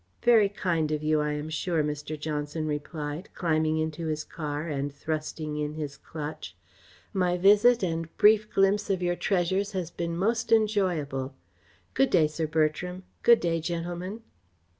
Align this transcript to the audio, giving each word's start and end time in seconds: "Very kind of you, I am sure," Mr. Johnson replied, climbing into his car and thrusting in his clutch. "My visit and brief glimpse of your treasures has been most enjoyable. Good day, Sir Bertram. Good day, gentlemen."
"Very 0.23 0.49
kind 0.49 0.91
of 0.91 1.03
you, 1.03 1.21
I 1.21 1.33
am 1.33 1.47
sure," 1.51 1.83
Mr. 1.83 2.19
Johnson 2.19 2.65
replied, 2.65 3.29
climbing 3.35 3.77
into 3.77 4.07
his 4.07 4.23
car 4.23 4.67
and 4.67 4.91
thrusting 4.91 5.57
in 5.57 5.75
his 5.75 5.95
clutch. 5.95 6.55
"My 7.13 7.37
visit 7.37 7.83
and 7.83 8.09
brief 8.17 8.49
glimpse 8.49 8.89
of 8.89 9.03
your 9.03 9.15
treasures 9.15 9.73
has 9.73 9.91
been 9.91 10.17
most 10.17 10.51
enjoyable. 10.51 11.35
Good 11.93 12.09
day, 12.09 12.25
Sir 12.25 12.47
Bertram. 12.47 13.03
Good 13.21 13.41
day, 13.41 13.59
gentlemen." 13.61 14.21